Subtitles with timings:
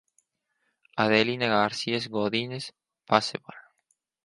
[0.95, 2.73] Adelina García Godínez,
[3.07, 3.59] Baseball.